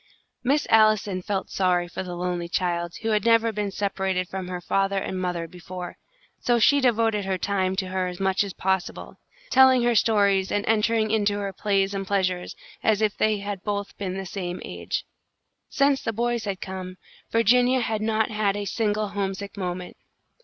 [0.43, 4.59] Miss Allison felt sorry for the lonely child, who had never been separated from her
[4.59, 5.95] father and mother before,
[6.39, 9.19] so she devoted her time to her as much as possible,
[9.51, 13.95] telling her stories and entering into her plays and pleasures as if they had both
[13.99, 15.05] been the same age.
[15.69, 16.97] Since the boys had come,
[17.29, 19.97] Virginia had not had a single homesick moment.